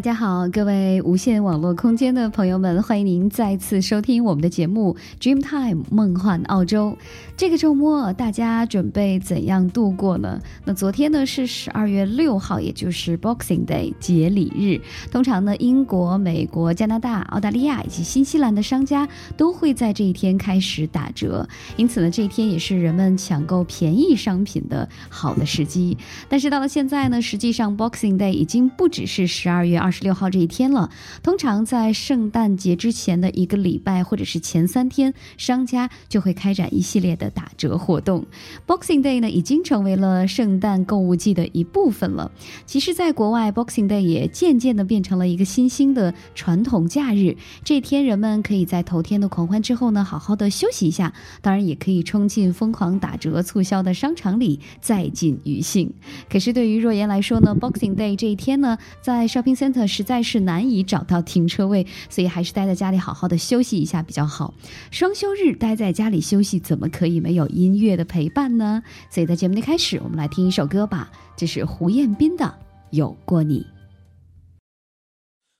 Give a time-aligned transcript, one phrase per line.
[0.00, 6.92] 大家好，各位无线网络空间的朋友们，欢迎您再次收听我们的节目《Dreamtime 梦幻澳洲》。
[7.36, 10.40] 这个周末大家准备怎样度过呢？
[10.64, 14.80] 那昨天呢是十二月六号，也就是 Boxing Day 节礼日。
[15.10, 25.98] 通常呢，英国、美国、加拿大、澳大利亚以及新西兰的商家都会在这一天开始打折，因此呢，这一天也是人们抢购便宜商品的好的时机。
[26.26, 29.78] 但是到了现在呢，实际上 Boxing Day 已经不只是十二月。
[29.78, 30.90] 二十六号这一天了，
[31.22, 38.24] 通常在圣诞节之前的一个礼拜或者是前三天，商家就会开展一系列的打折活动。
[38.66, 42.30] Boxing Day 呢，已经成为了圣诞购物季的一部分了。
[42.66, 47.36] 其实，在国外，Boxing Day 也渐渐的变成了一个新兴的传统假日。
[47.64, 55.92] 这天，人们可以在头天的狂欢之后呢，好好的休息一下，当然也可以冲进疯狂打折促销的商场里，再尽余兴。
[56.30, 59.79] 可是，对于若言来说呢，Boxing Day 这一天呢，在 Shopping Center。
[59.86, 64.54] 实在是难以找到停车位，所以还是待在家里好好的休息一下比较好。
[64.90, 68.82] 双休日待在家里休息，怎么可以没有音乐的陪伴呢？
[69.10, 72.44] 所以在节目的开始，我们来听一首歌吧，这是胡彦斌的
[72.90, 73.60] 《有过你》。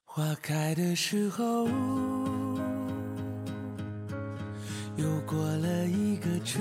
[0.04, 1.68] 花开的时候，
[4.96, 6.60] 又过了一个春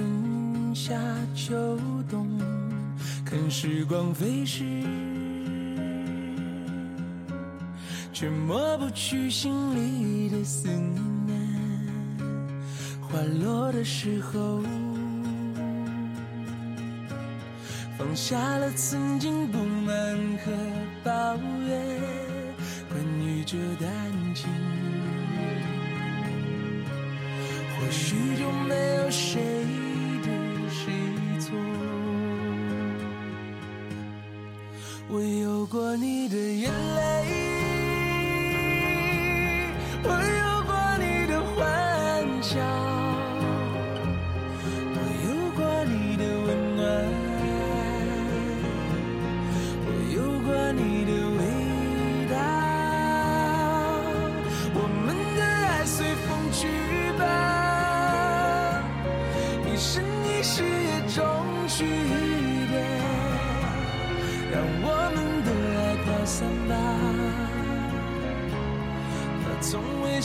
[0.75, 0.93] 夏
[1.35, 1.55] 秋
[2.09, 2.27] 冬，
[3.25, 4.63] 看时光飞逝。
[8.11, 11.37] 却抹不去心里的思念。
[13.01, 14.61] 花落的时候，
[17.97, 19.95] 放下了曾经不满
[20.43, 20.51] 和
[21.03, 21.35] 抱
[21.67, 21.99] 怨，
[22.89, 23.89] 关于这段
[24.35, 24.47] 情，
[27.75, 29.41] 或许就没有谁
[30.21, 30.29] 对
[30.69, 30.91] 谁
[31.39, 31.57] 错。
[35.11, 37.48] 我有过你的眼泪。
[40.03, 42.88] 我有过你的欢笑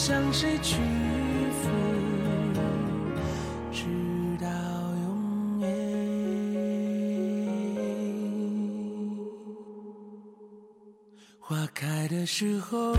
[0.06, 0.76] 向谁屈
[1.62, 1.70] 服，
[3.72, 3.86] 直
[4.38, 4.46] 到
[5.02, 5.66] 永远。
[11.40, 12.92] 花开的时候，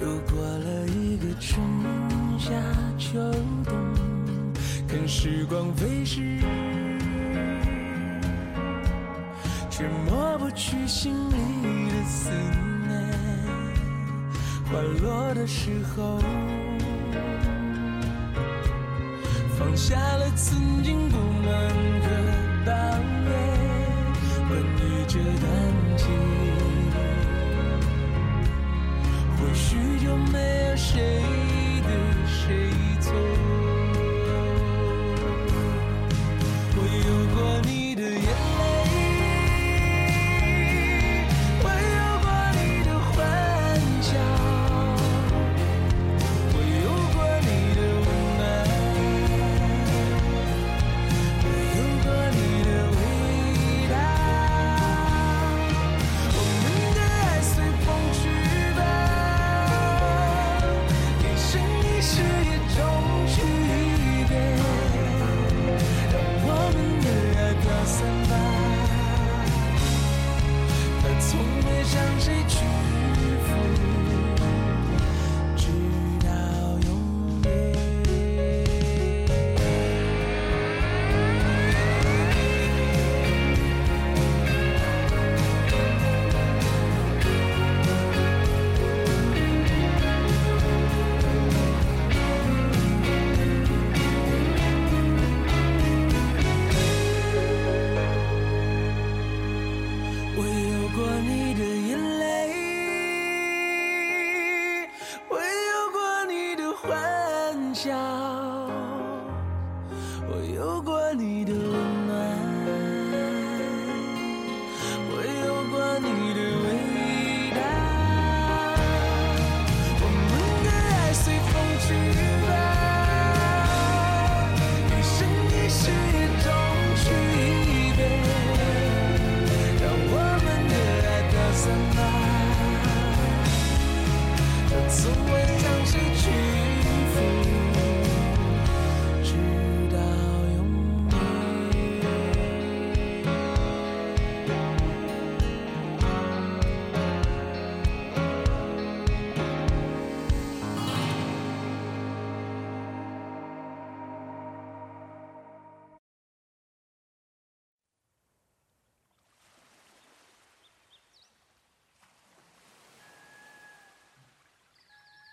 [0.00, 1.64] 又过了一个春
[2.40, 2.50] 夏
[2.98, 3.20] 秋
[3.64, 3.72] 冬，
[4.88, 6.40] 看时光飞逝，
[9.70, 11.14] 却抹不去心
[14.70, 16.20] 花落的时候，
[19.58, 21.99] 放下了曾经不满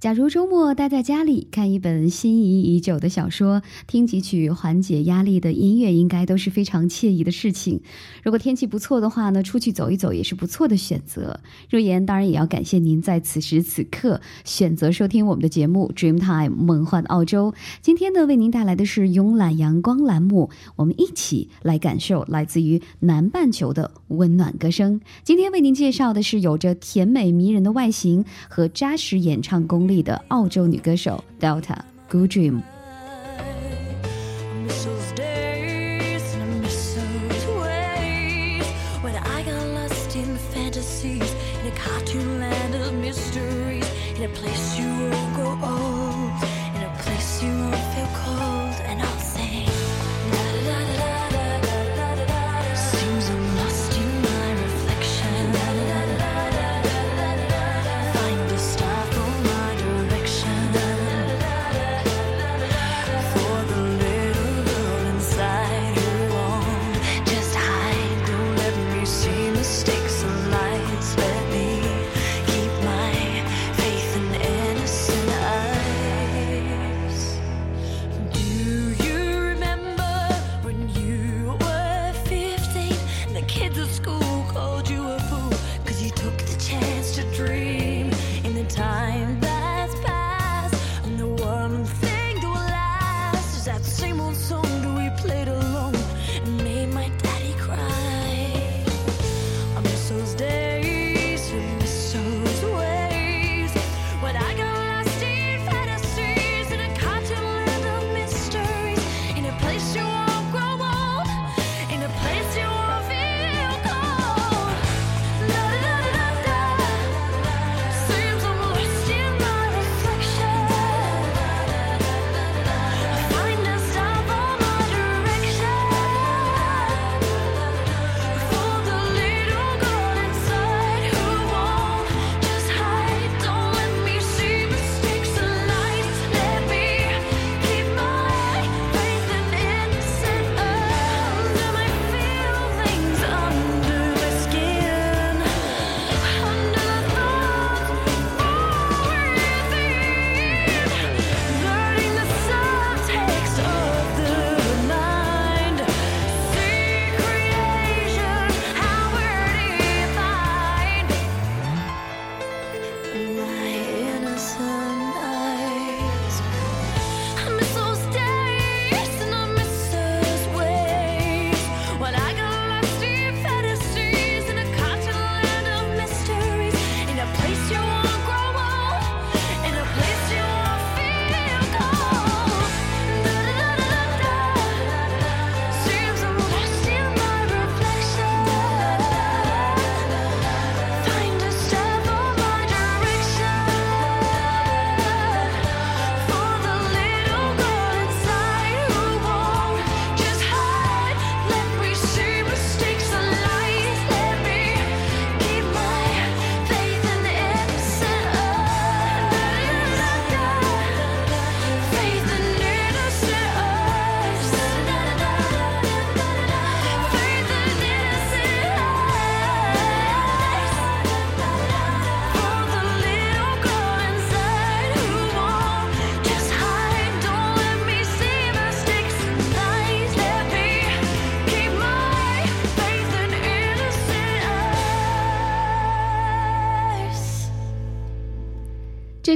[0.00, 7.82] 假如周末待在家里看一本心仪已久的小说，听几曲缓解压力的音乐，应该都是非常惬意的事情。
[8.22, 11.38] 如果天气不错的话呢，出去走一走也是不错的选择。
[11.68, 17.52] 若言当然也要感谢您在此时此刻选择收听我们的节目《Dreamtime 梦幻澳洲》。
[17.82, 24.98] 今天呢，为您带来的是慵懒阳光栏目，我们一起来感受来自于南半球的温暖歌声。
[25.24, 29.89] 今天为您介绍的是有着甜美迷人的外形和扎实演唱功。
[29.90, 31.76] 力的澳洲女歌手 Delta
[32.08, 32.79] Good Dream。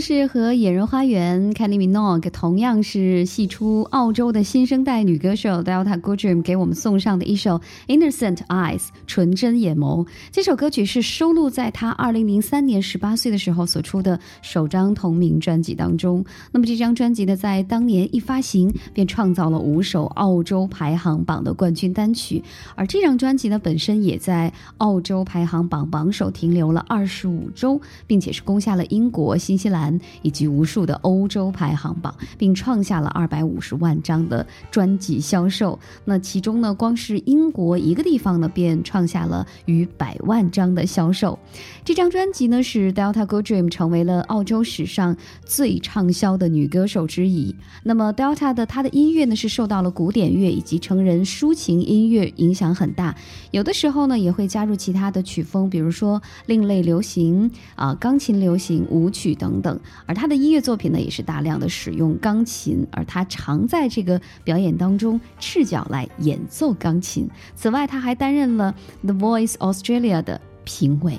[0.05, 7.59] 是和野人花园 Kenny Minogue 同样是系出澳洲的新生代女歌手 Delta Goodrem 给我们送上的一首
[7.89, 10.07] 《Innocent Eyes》纯真眼眸。
[10.31, 16.23] 这首歌曲是收录在她2003年18岁的时候所出的首张同名专辑当中。
[16.53, 22.45] 那么这张专辑呢，在当年一发行便创造了五首澳洲排行榜的冠军单曲，
[22.75, 29.94] 而这张专辑呢本身也在澳洲排行榜榜首停留了二十五周，并且是攻下了英国、新西兰。
[30.23, 35.79] 以及无数的欧洲排行榜，并创下了二百五十万张的专辑销售。
[36.05, 41.39] 那其中呢，光是英国一个地方呢，便创下了逾百万张的销售。
[41.85, 47.55] 这张专辑呢，使 Delta Goodrem 成为了澳洲史上最畅销的女歌手之一。
[47.83, 53.15] 那么 Delta 的她的音乐呢，是受到了古典乐以及成人抒情音乐影响很大，
[53.51, 59.79] 有的时候呢，也会加入其他的曲风，比如说另类流行啊、钢琴流行、舞曲等等。
[60.07, 67.29] 而他的音乐作品呢，也是大量的使用钢琴，而他常在这个表演当中赤脚来演奏钢琴。
[67.55, 71.19] 此外，他还担任了 The Voice Australia 的评委。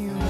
[0.00, 0.29] you.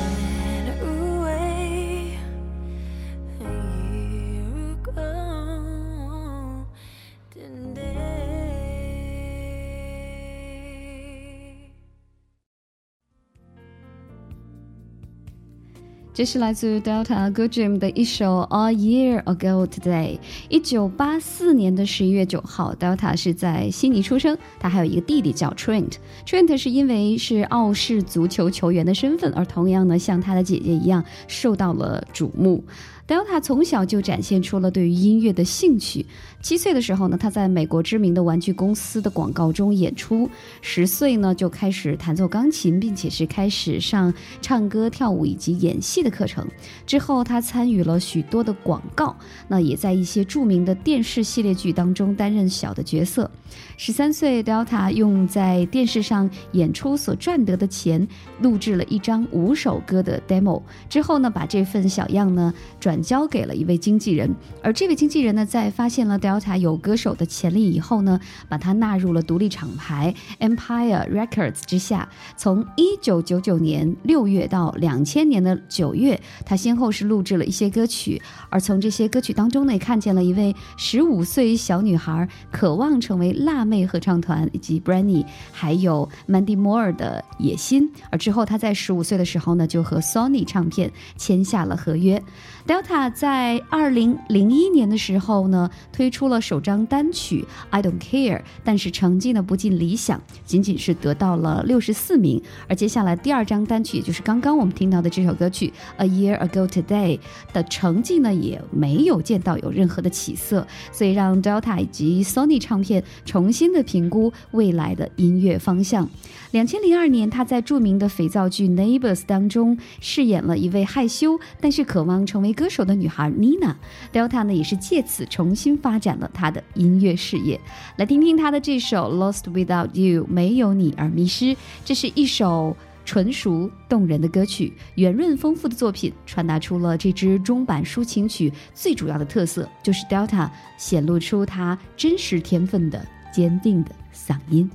[16.12, 20.18] 这是来自 Delta Good Dream 的一首 A Year Ago Today。
[20.48, 24.36] 一九八四年的十一月九号，Delta 是在悉尼出生。
[24.58, 25.92] 他还有一个弟弟叫 Trent。
[26.26, 32.64] Trent 是因为是澳式足球球员的身份，而同样呢，像他的姐姐一样受到了瞩目。
[33.10, 36.06] Delta 从小就展现出了对于音乐的兴趣。
[36.40, 40.30] 七岁的时候呢，他在美国知名的玩具公司的广告中演出。
[40.62, 46.46] 十岁呢，就开始弹奏钢琴，并且是开始上唱歌、跳舞以及演戏的课程。
[46.86, 49.16] 之后，他参与了许多的广告，
[49.48, 53.28] 那也在一些著名的电视系列剧当中担任小的角色。
[53.76, 58.06] 十三岁，Delta 用在电视上演出所赚得的钱，
[58.40, 60.62] 录制了一张五首歌的 demo。
[60.88, 62.99] 之后呢，把这份小样呢转。
[63.02, 72.08] 交给了一位经纪人，而这位经纪人呢，在发现了 Delta 有歌手的潜力以后呢，把他纳入了独立厂牌 Empire Records 之下。
[72.36, 78.20] 从一九九九年六月到两千年的九月，他先后是录制了一些歌曲。
[78.48, 87.90] 而从这些歌曲当中呢，也看见了一位十五岁小女孩渴望成为辣妹合唱团以及 b r a n n y 还有 Mandy Moore 的野心。
[88.10, 92.20] 而之后，他在十五岁的时候呢，就和 Sony 唱片签下了合约。
[92.66, 102.42] Delta 在二零零一年的时候呢，推出了首张单曲《I Don't Care》，但是成绩呢不尽理想，仅仅是得到了六十四名。
[102.68, 107.18] 而接下来第二张单曲，也就是刚刚我们听到的这首歌曲《A Year Ago Today》
[107.52, 116.08] 的成绩呢，也没有见到有任何的起色，所以让 Delta 以及 Sony 唱片重新的评估未来的音乐方向。
[116.52, 123.74] 两千零二年，他在著名的肥皂剧《Neighbors》当中饰演了一位害羞但是渴望成为歌手的女孩 Nina。
[124.12, 127.60] Delta 呢也是借此重新发展了他的音乐事业。
[127.96, 131.56] 来听听他的这首《Lost Without You》，没有你而迷失。
[131.84, 144.70] 这是一首纯熟动人的歌曲，圆润丰富的作品，传达出了这支中版抒情曲最主要的特色，就是 Delta 显露出他真实天分的坚定的嗓音。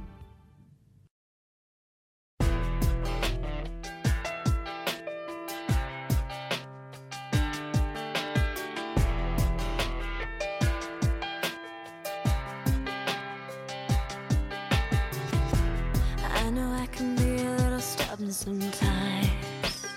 [18.45, 19.87] Sometimes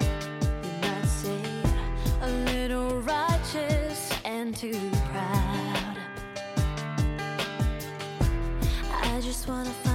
[0.00, 1.38] you might say
[2.22, 5.98] a little righteous and too proud.
[8.90, 9.89] I just wanna.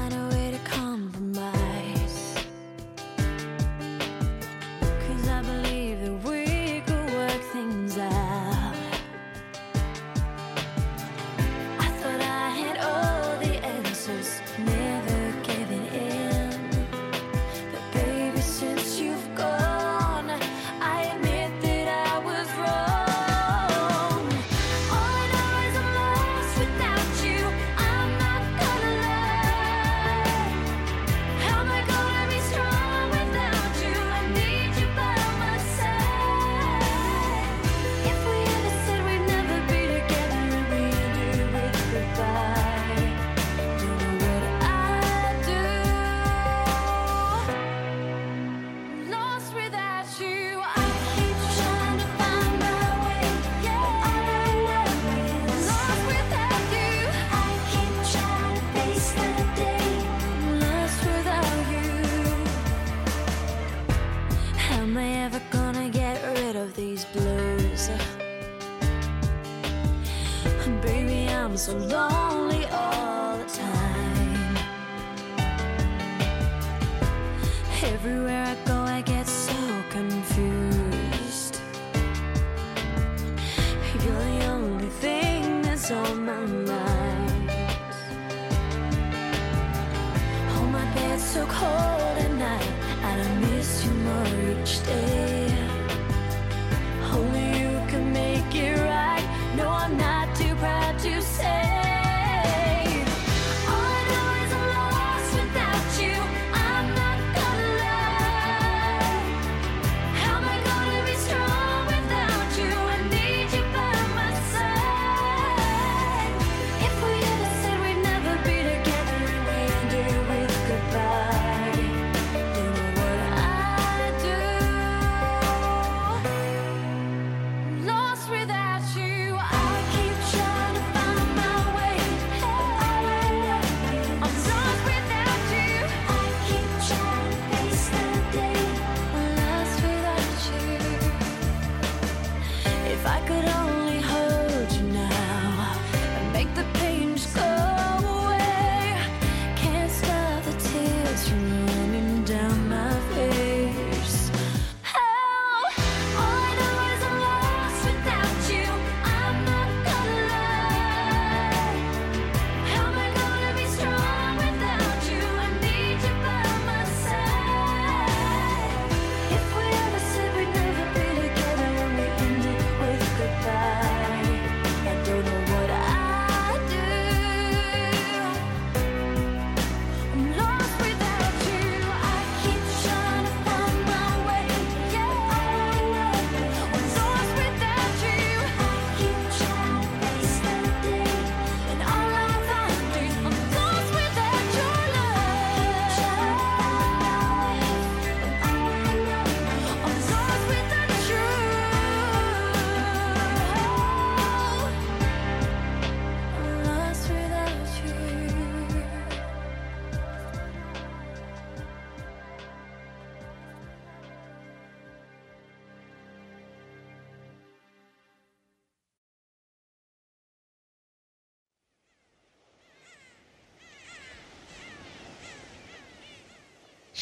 [85.91, 86.64] My mind.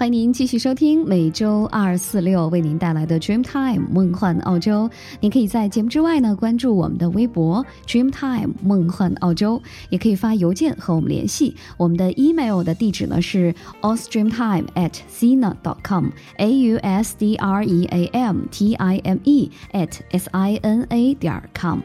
[0.00, 4.88] 欢迎您继续收听每周二、四、六为您带来的 Dreamtime 梦幻澳洲。
[5.20, 9.60] 您可以在节目之外呢关注我们的微博 Dreamtime 梦幻澳洲，
[9.90, 11.54] 也可以发邮件和我们联系。
[11.76, 18.72] 我们的 email 的地址呢是 ausdreamtime at sina dot com，a u s d r e a m t
[18.76, 21.80] i m e at s i n a 点 com。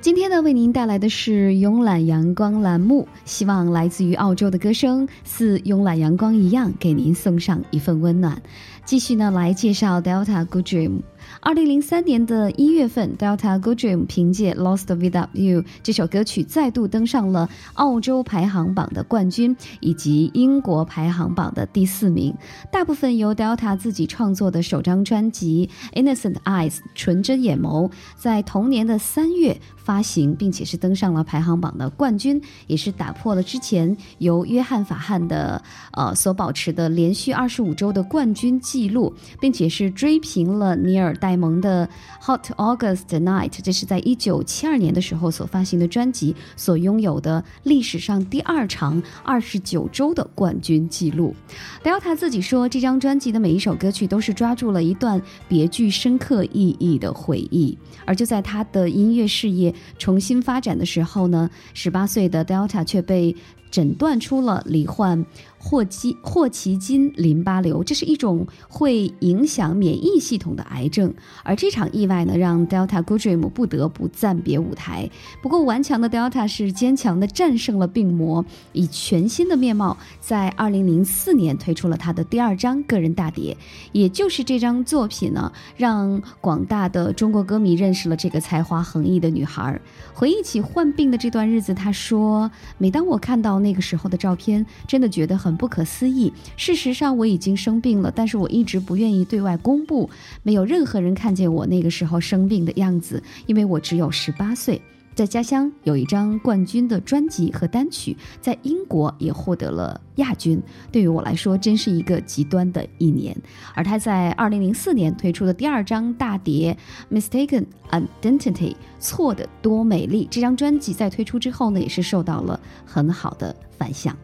[0.00, 8.40] 今天呢，为您带来的是慵懒阳光栏目，希望来自于澳洲的歌声似慵懒阳光一样，给您送上一份温暖。
[8.86, 11.00] 继续呢，来介绍 Delta Good Dream。
[11.42, 22.34] 二零零三年的一月份，Delta Good Dream 凭借《Lost Without You》这首歌曲再度登上了澳洲排行榜的冠军，以及英国排行榜的第四名。
[22.70, 35.60] 大部分由 Delta 自己创作的首张专辑《Innocent Eyes》纯真眼眸，在同年的三月发行，并且是登上了排行榜的冠军，也是打破了之前由约翰法汉的
[35.92, 41.88] 呃所保持的连续二十五周的冠军记录，并且是追平了尼尔戴蒙的
[42.24, 51.34] 《Hot August Night》，这是在一九七二年的时候所发行的专辑所拥有的历史上第二长二十九周的冠军记录。
[51.82, 57.76] Delta 自己说，这张专辑的每一首歌曲都是抓住了一段别具深刻意义的回忆。
[58.04, 63.34] 而就在他的音乐事业重新发展的时候呢，十八岁的 Delta 却被
[63.70, 65.24] 诊断出了罹患
[65.58, 71.12] 霍基霍奇金淋巴瘤，这是一种会影响免疫系统的癌症。
[71.44, 75.08] 而这场意外呢，让 Delta g o o d r e a m 不得不暂别舞台。
[75.42, 83.56] 不过，顽强的 Delta 是坚强的战胜了病魔，以全新的面貌，在2004年推出了他的第二张个人大碟。
[83.92, 89.78] 也就是这张作品呢，让广大的中国歌迷认识了这个才华横溢的女孩。
[90.14, 96.32] 回忆起患病的这段日子，他说：“每当我看到那个时候的照片，真的觉得很不可思议。
[96.56, 100.10] 事实上，我已经生病了，但是我一直不愿意对外公布，
[100.42, 104.80] 没有任何人看见我那个时候生病的样子，因为我只有十八岁。”
[105.14, 110.62] 在家乡有一张冠军的专辑和单曲，在英国也获得了亚军。
[110.90, 113.36] 对于我来说，真是一个极端的一年。
[113.74, 116.76] 而他在二零零四年推出的第二张大碟
[117.14, 124.16] 《Mistaken Identity》错的多美丽，这张专辑在推出之后呢，也是受到了很好的反响。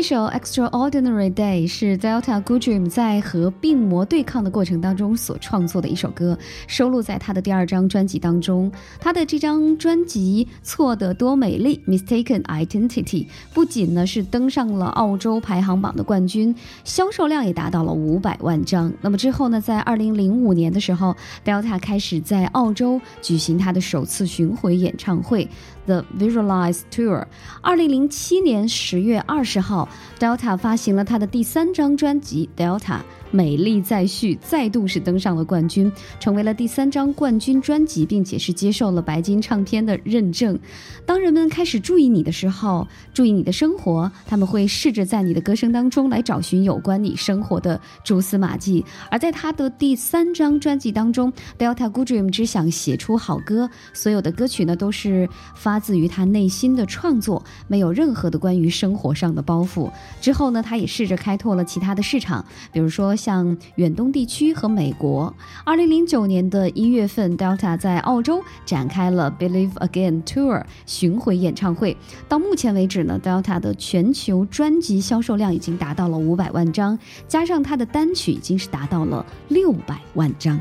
[0.00, 8.72] 这首《Extraordinary Day》是 Delta g o o d r e a m 在和病魔对抗的过程当中所创作的一首歌，收录在他的第二张专辑当中。
[8.98, 18.90] 他的这张专辑《错的多美丽》（Mistaken Identity） 不仅呢是登上了澳洲排行榜的冠军，销售量也达到了五百万张。
[19.02, 25.46] 那么之后呢，在二零零五年的时候，Delta 开始在澳洲举行他的首次巡回演唱会。
[25.90, 27.26] The Visualize Tour。
[27.60, 29.88] 二零零七年十月二十号
[30.20, 40.58] ，Delta 发行了他的第三张专辑《Delta 美丽再续》再度是登上了冠军，成为了第三张冠军专辑，并且是接受了白金唱片的认证。
[41.06, 48.84] 当人们开始注意你的时候，注意你的生活，他们会试着在你的歌声当中来找寻有关你生活的蛛丝马迹。
[49.10, 59.90] 而在他的第三张专辑当中，《Delta Good Dream》只想写出好歌，所有的歌曲呢都是发自于他内心的创作，没有任何的关于生活上的包袱。
[60.20, 65.32] 之后呢，他也试着开拓了其他的市场，比如说像远东地区和美国。
[65.64, 71.94] 二零零九年的一月份，Delta 在澳洲展开了 Believe Again Tour 巡回演唱会。
[72.26, 80.58] 到目前为止呢，Delta 的全球专辑销售量已经达到了五百万张，加上它的单曲已经是达到了六百万张。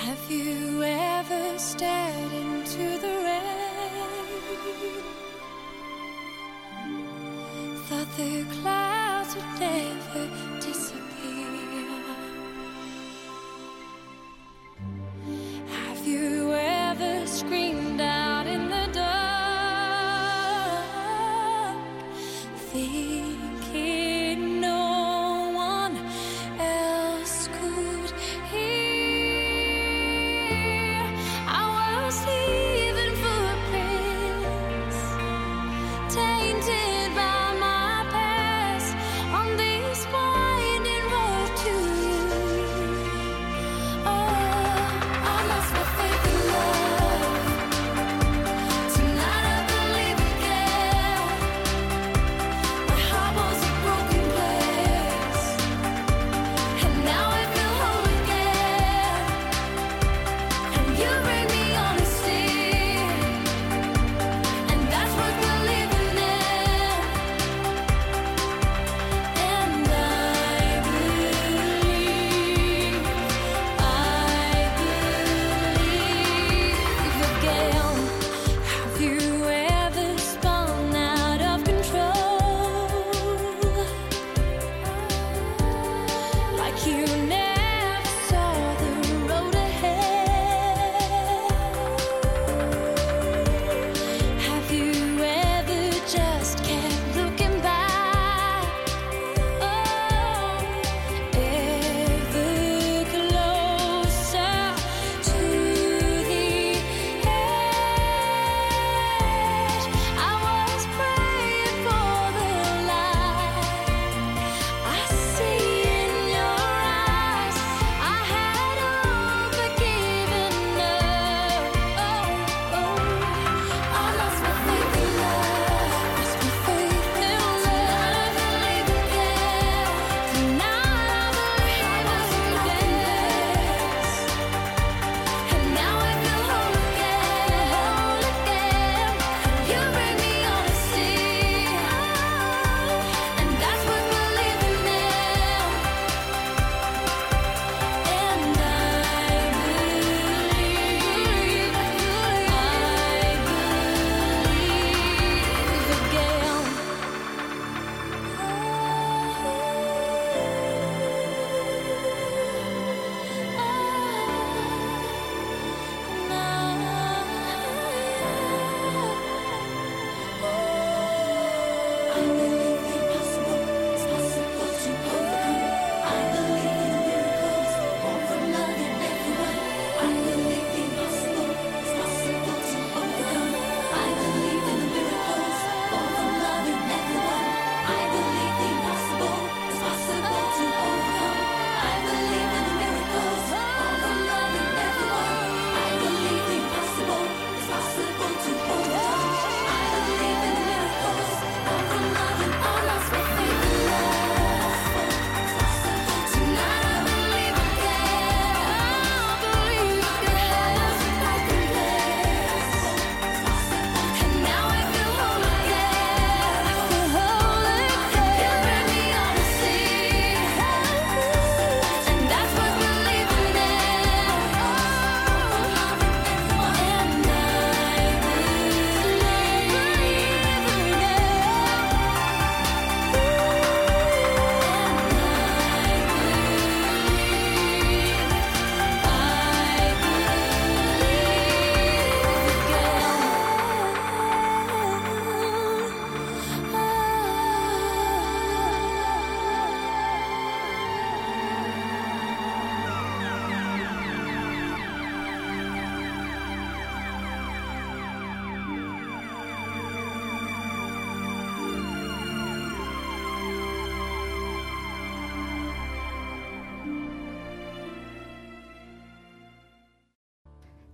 [0.00, 2.39] Have you ever stared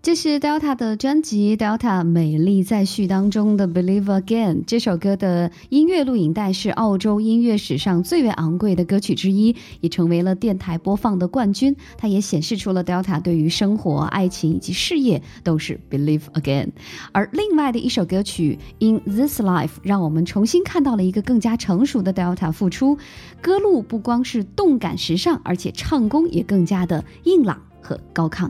[0.06, 11.74] 这是 Delta 的专辑《Delta 美丽再续》当中的《Believe Again》这首歌的音乐录影带是澳洲音乐史上最为昂贵的歌曲之一，也成为了电台播放的冠军。
[11.98, 16.68] 它也显示出了 Delta 对于生活、爱情以及事业都是 Believe Again。
[17.10, 22.96] 而另外的一首歌曲《In This Life》让我们重新看到了一个更加成熟的 Delta 复出，
[23.42, 28.48] 歌路不光是动感时尚，而且唱功也更加的硬朗和高亢。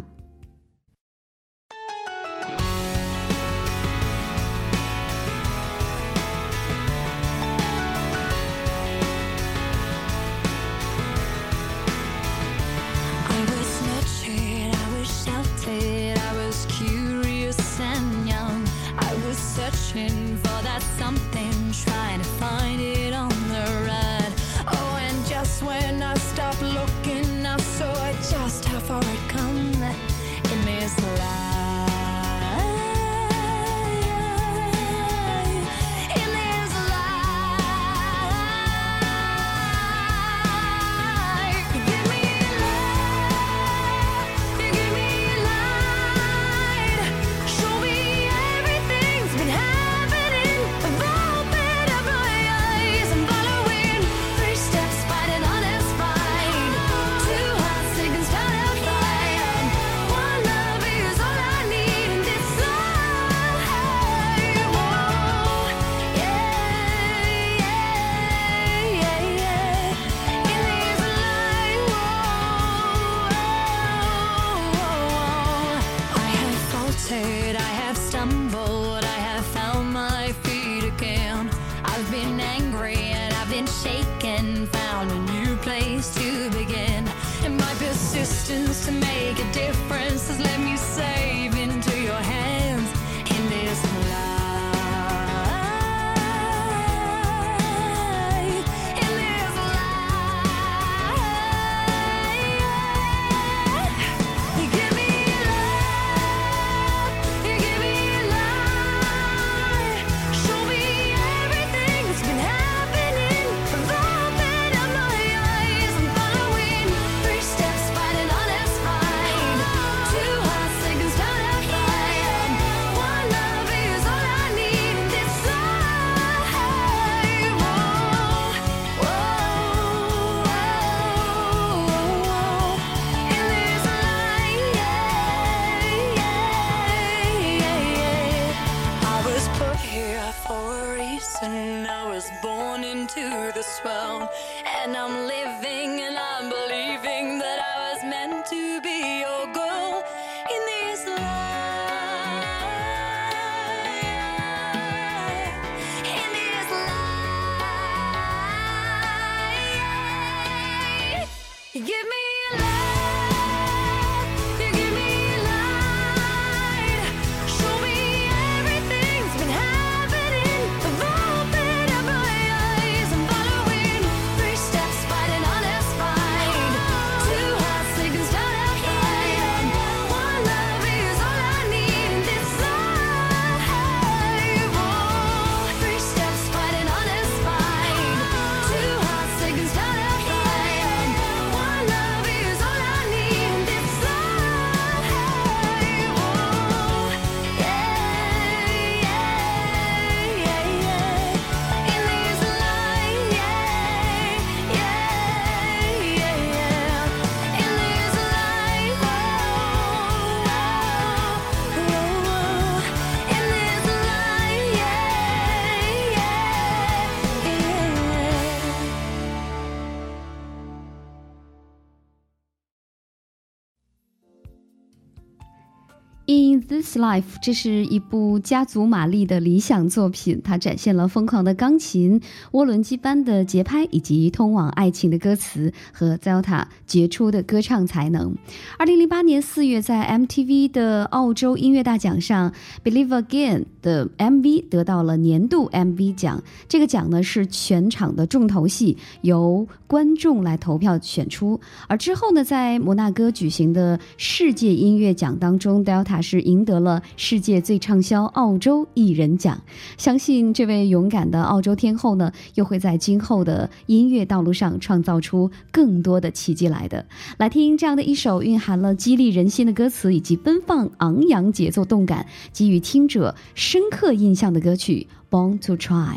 [226.98, 232.20] Life》这是一部家族玛丽的理想作品，它展现了疯狂的钢琴、
[232.52, 238.34] 涡轮机般的节拍，以及通往爱情的歌词和 Zelta 杰出的歌唱才能。
[238.78, 242.50] 二零零八年四月，在 MTV 的澳洲音乐大奖上，
[242.82, 246.42] 《Believe Again》的 MV 得到了年度 MV 奖。
[246.68, 251.60] 这个奖呢是全场的重头戏，由观众来投票选出。
[251.86, 259.60] 而之后呢，在摩纳哥举行的世界音乐奖当中 Delta 是赢得了了世界最畅销澳洲艺人奖。
[259.98, 267.04] 相信这位勇敢的澳洲天后呢，又会在今后的音乐道路上创造出更多的奇迹来的。
[267.36, 276.14] 来听这样的一首蕴含了激励人心的歌词以及奔放昂扬节奏动感，给予听者深刻印象的歌曲《Born to Try》。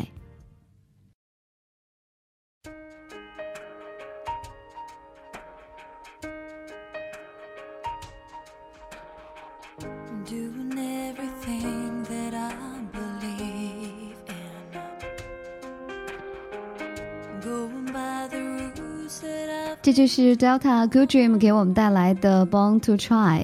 [19.90, 23.40] 这就是 Delta Good Dream 给我们带来的《Born to Try》。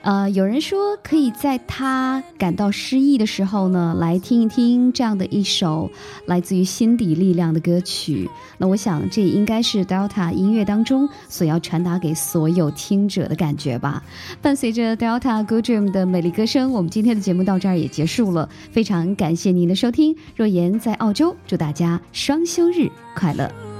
[0.00, 5.90] 呃，有人说可以在他感到失意的时候呢，来听一听这样的一首
[6.24, 8.26] 来自于心底力量的歌曲。
[8.56, 14.02] 那我想，这应该是 Delta 音乐当中所要传达给所有听者的感觉吧。
[14.40, 18.48] 伴随着 Delta Good Dream 的美丽歌声，我们今天的节目到这儿也结束了。
[18.70, 23.71] 非常感谢您的收听，若言在澳洲，祝大家双休日快乐。